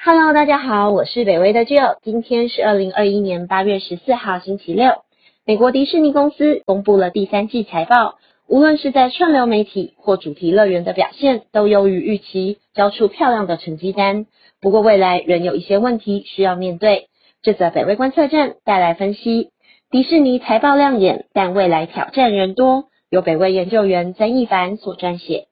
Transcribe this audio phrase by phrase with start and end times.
[0.00, 5.02] Hello，大家好，我是北威的 Jill，今天是二零二一年八月十四号星期六。
[5.44, 8.14] 美国迪士尼公司公布了第三季财报，
[8.46, 14.26] 无论是在串流媒体或主题乐园的表现，都优于预期，交出漂亮的成绩单。
[14.60, 17.08] 不过未来仍有一些问题需要面对。
[17.42, 19.50] 这则北威观测站带来分析：
[19.90, 22.84] 迪士尼财报亮眼，但未来挑战仍多。
[23.10, 25.48] 由北威研究员曾一凡所撰写。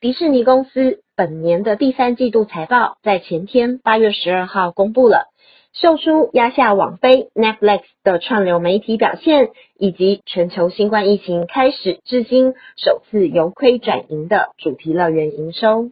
[0.00, 1.03] 迪士尼公司。
[1.16, 5.28] 本年的第三季度财报在前天八月十二号公布了，
[5.72, 15.90] 秀出压下网飞 Netflix 的串流媒体表现，以及全球新冠疫情开始至今首次由亏转盈的主题乐园营收。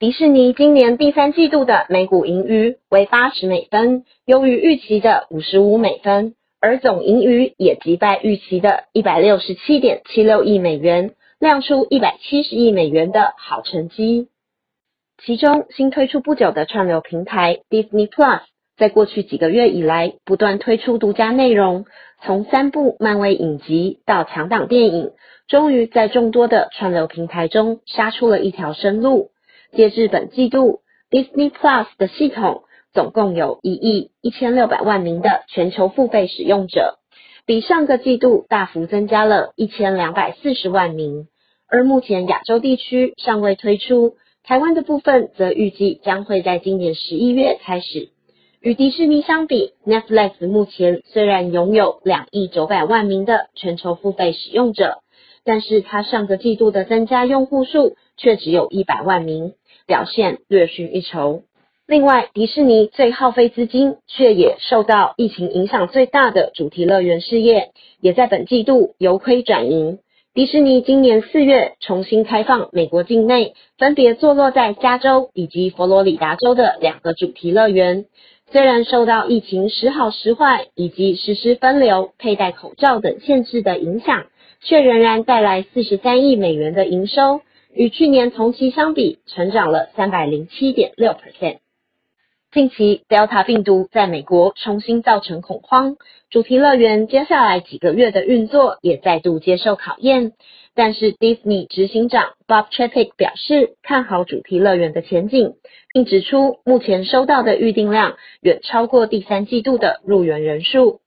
[0.00, 11.14] 迪士尼今年第三季度的每股盈余为八十美分，优于预期的五十五美分，而总盈余也击败预期的一百六十七点七六亿美元。
[11.38, 14.28] 亮出一百七十亿美元的好成绩。
[15.24, 18.40] 其中新推出不久的串流平台 Disney Plus，
[18.76, 21.86] 在过去几个月以来不断推出独家内容，
[22.24, 25.12] 从三部漫威影集到强档电影，
[25.46, 29.30] 终于在众多的串流平台中杀出了一条生路。
[29.76, 36.98] 截至本季度，Disney Plus 的系统总共有一亿一千六百万名的全球付费使用者。
[37.48, 41.28] 比上个季度大幅增加了一千两百四十万名，
[41.66, 48.10] 而目前亚洲地区尚未推出，台湾的部分则预计将会在今年十一月开始。
[48.60, 54.98] 与迪士尼相比，Netflix 目前虽然拥有两亿九百万名的全球付费使用者，
[55.42, 59.54] 但是它上个季度的增加用户数却只有一百万名，
[59.86, 61.44] 表现略逊一筹。
[61.90, 67.70] 另外，迪士尼最耗费资金，却也受到疫情影响最大的主题乐园事业，
[68.02, 69.98] 也在本季度由亏转盈。
[70.34, 78.04] 迪士尼今年四月重新开放美国境内，分别坐落在加州以及佛罗里达州的两个主题乐园，
[78.52, 84.26] 虽然受到疫情时好时坏以及实施分流、佩戴口罩等限制的影响，
[84.60, 87.40] 却仍然带来四十三亿美元的营收，
[87.72, 91.60] 与去年同期相比，成长了三百零七点六 percent。
[92.50, 95.96] 近期，Delta 病毒在美国重新造成恐慌，
[96.30, 100.32] 主题乐园接下来几个月的运作也再度接受考验。
[100.74, 105.56] 但是，Disney 执行长 Bob Chapek 表示看好主题乐园的前景，
[105.92, 111.00] 并指出目前收到的预订量远超过第三季度的入园人数。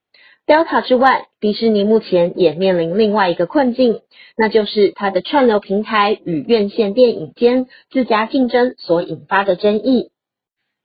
[0.46, 4.02] Delta 之外，迪士尼目前也面临另外一个困境，
[4.38, 10.10] 那就是它的串流平台与院线电影间自家竞争所引发的争议。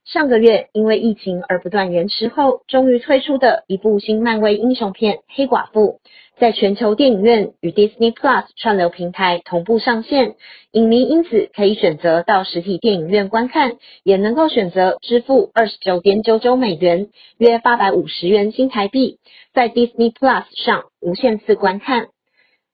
[0.06, 5.98] 上个月因为疫情而不断延迟后，终于推出的一部新漫威英雄片《黑寡妇》，
[6.38, 10.36] 在全球电影院与 Disney Plus 串流平台同步上线，
[10.70, 19.18] 影迷因此可以选择到实体电影院观看，也能够选择支付二十九点九九美元（约八百五十元新台币）
[19.52, 22.04] 在 Disney Plus 上无限次观看。《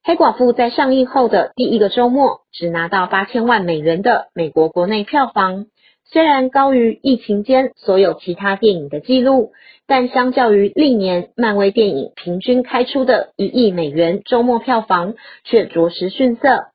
[0.04, 5.64] 黑寡妇》在上映后的第一个周末，只拿到八千万美元的美国国内票房。
[6.12, 9.52] 虽然高于疫情间所有其他电影的记录，
[9.86, 15.14] 但相较于历年漫威电影平均开出的一亿美元周末票房，
[15.44, 16.66] 却着实逊色。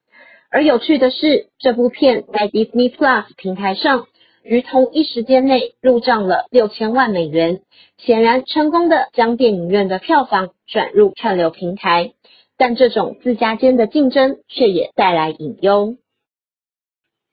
[0.49, 4.07] 而有趣的是，这部片在 Disney Plus 平台上，
[4.41, 7.59] 于同一时间内入账了六千万美元，
[7.97, 12.13] 显然成功的将电影院的票房转入串流平台。
[12.57, 15.95] 但这种自家间的竞争，却也带来隐忧。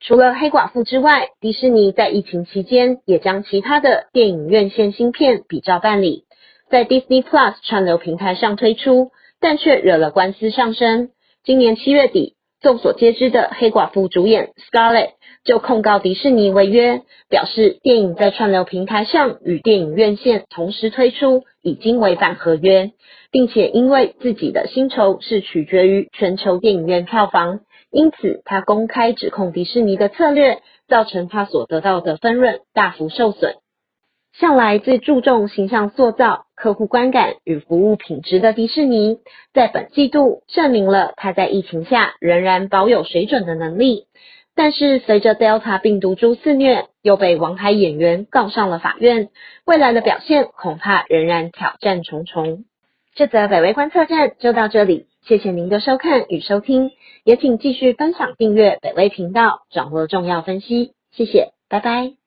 [0.07, 6.25] 除了黑寡妇之外，迪士尼在疫情期间也将其他的电影院线新片比照办理，
[6.69, 11.09] 在 Disney Plus 串流平台上推出，但却惹了官司上升。
[11.43, 17.01] 今年七月底，众所皆知的黑寡妇主演 Scarlett 就控告迪士尼违约，
[17.31, 22.91] 表示电影在串流平台上与电影院线同时推出已经违反合约，
[23.31, 27.61] 并且因为自己的薪酬是取决于全球电影院票房。
[27.95, 33.55] 因此，他公开指控迪士尼的策略造成他所得到的分润大幅受损。
[34.33, 39.19] 向来最注重形象塑造、客户观感与服务品质的迪士尼，
[39.53, 44.07] 在本季度证明了他在疫情下仍然保有水准的能力。
[44.57, 49.29] 但是，随着 Delta 病毒株肆虐，又被王牌演员告上了法院，
[49.65, 52.65] 未来的表现恐怕仍然挑战重重。
[53.15, 56.91] 这则北威观测站就到这里，谢谢您的收看与收听。
[57.25, 60.93] 也请继续分享、订阅北威频道，掌握重要分析。
[61.13, 62.24] 谢谢，拜拜。